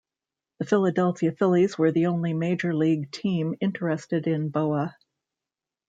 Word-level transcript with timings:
The 0.57 0.65
Philadelphia 0.65 1.31
Phillies 1.31 1.77
were 1.77 1.91
the 1.91 2.07
only 2.07 2.33
Major 2.33 2.73
League 2.73 3.11
team 3.11 3.53
interested 3.61 4.25
in 4.25 4.49
Bowa. 4.49 4.97